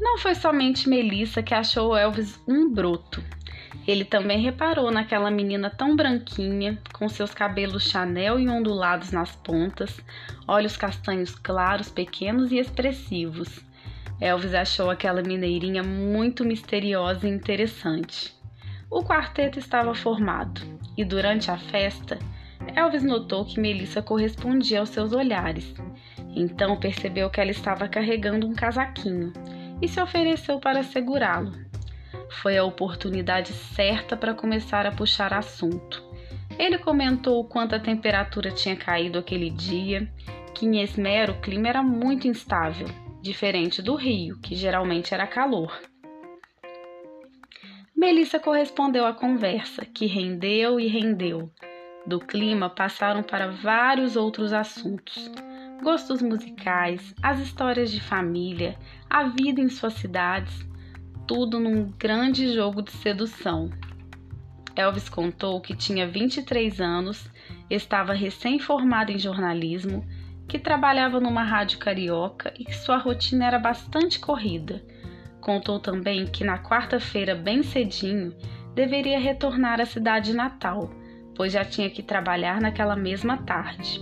[0.00, 3.22] Não foi somente Melissa que achou Elvis um broto.
[3.86, 10.00] Ele também reparou naquela menina tão branquinha, com seus cabelos chanel e ondulados nas pontas,
[10.48, 13.60] olhos castanhos claros, pequenos e expressivos.
[14.18, 18.34] Elvis achou aquela mineirinha muito misteriosa e interessante.
[18.90, 20.62] O quarteto estava formado
[20.96, 22.18] e durante a festa,
[22.74, 25.74] Elvis notou que Melissa correspondia aos seus olhares.
[26.34, 29.30] Então percebeu que ela estava carregando um casaquinho
[29.80, 31.52] e se ofereceu para segurá-lo.
[32.28, 36.02] Foi a oportunidade certa para começar a puxar assunto.
[36.58, 40.10] Ele comentou o quanto a temperatura tinha caído aquele dia,
[40.54, 42.86] que em Esmero o clima era muito instável,
[43.20, 45.80] diferente do Rio, que geralmente era calor.
[47.96, 51.50] Melissa correspondeu à conversa, que rendeu e rendeu.
[52.06, 55.30] Do clima passaram para vários outros assuntos
[55.80, 58.76] gostos musicais, as histórias de família,
[59.08, 60.66] a vida em suas cidades,
[61.26, 63.70] tudo num grande jogo de sedução.
[64.76, 67.28] Elvis contou que tinha 23 anos,
[67.68, 70.04] estava recém-formado em jornalismo,
[70.46, 74.82] que trabalhava numa rádio carioca e que sua rotina era bastante corrida.
[75.40, 78.34] Contou também que na quarta-feira, bem cedinho,
[78.74, 80.90] deveria retornar à cidade natal,
[81.34, 84.00] pois já tinha que trabalhar naquela mesma tarde.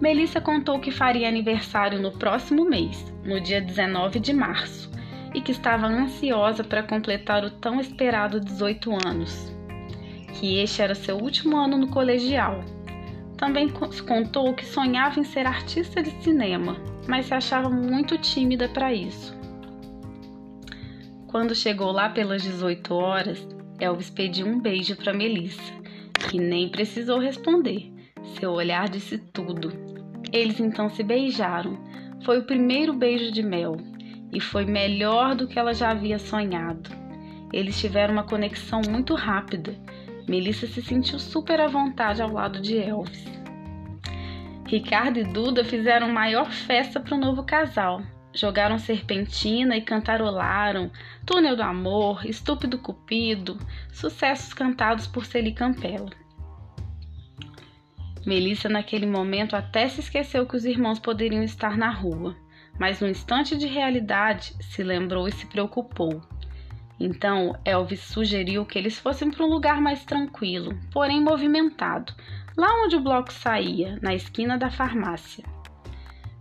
[0.00, 4.88] Melissa contou que faria aniversário no próximo mês, no dia 19 de março,
[5.34, 9.52] e que estava ansiosa para completar o tão esperado 18 anos,
[10.34, 12.64] que este era seu último ano no colegial.
[13.36, 13.68] Também
[14.06, 16.76] contou que sonhava em ser artista de cinema,
[17.08, 19.36] mas se achava muito tímida para isso.
[21.26, 23.48] Quando chegou lá pelas 18 horas,
[23.80, 25.72] Elvis pediu um beijo para Melissa,
[26.30, 27.97] que nem precisou responder.
[28.36, 29.72] Seu olhar disse tudo.
[30.32, 31.78] Eles então se beijaram.
[32.24, 33.76] Foi o primeiro beijo de mel
[34.32, 36.90] e foi melhor do que ela já havia sonhado.
[37.52, 39.74] Eles tiveram uma conexão muito rápida.
[40.28, 43.24] Melissa se sentiu super à vontade ao lado de Elvis.
[44.66, 48.02] Ricardo e Duda fizeram maior festa para o novo casal.
[48.34, 50.90] Jogaram serpentina e cantarolaram
[51.24, 53.58] Túnel do Amor, Estúpido Cupido,
[53.90, 56.10] sucessos cantados por Celi Campelo.
[58.26, 62.36] Melissa, naquele momento, até se esqueceu que os irmãos poderiam estar na rua,
[62.78, 66.20] mas no instante de realidade se lembrou e se preocupou.
[67.00, 72.12] Então, Elvis sugeriu que eles fossem para um lugar mais tranquilo, porém movimentado,
[72.56, 75.44] lá onde o bloco saía, na esquina da farmácia.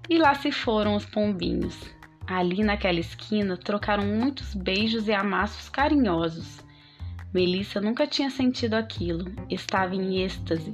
[0.10, 1.96] E lá se foram os pombinhos.
[2.26, 6.66] Ali naquela esquina trocaram muitos beijos e amassos carinhosos.
[7.34, 10.74] Melissa nunca tinha sentido aquilo, estava em êxtase,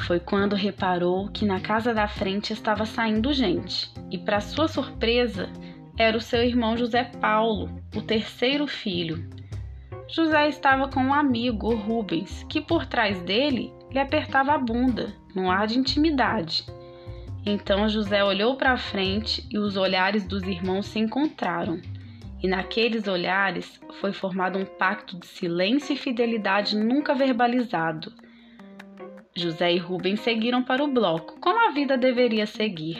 [0.00, 5.48] foi quando reparou que na casa da frente estava saindo gente, e para sua surpresa,
[5.98, 9.28] era o seu irmão José Paulo, o terceiro filho.
[10.08, 15.14] José estava com um amigo, o Rubens, que por trás dele lhe apertava a bunda,
[15.34, 16.64] num ar de intimidade.
[17.44, 21.80] Então José olhou para frente e os olhares dos irmãos se encontraram.
[22.42, 28.12] E naqueles olhares foi formado um pacto de silêncio e fidelidade nunca verbalizado
[29.40, 32.98] José e Rubens seguiram para o bloco, como a vida deveria seguir.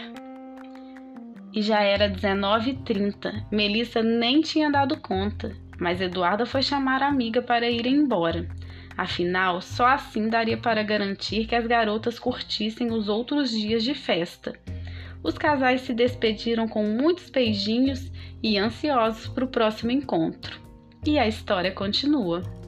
[1.52, 3.46] E já era 19h30.
[3.52, 8.48] Melissa nem tinha dado conta, mas Eduarda foi chamar a amiga para ir embora.
[8.96, 14.54] Afinal, só assim daria para garantir que as garotas curtissem os outros dias de festa.
[15.22, 18.10] Os casais se despediram com muitos beijinhos
[18.42, 20.58] e ansiosos para o próximo encontro.
[21.04, 22.59] E a história continua.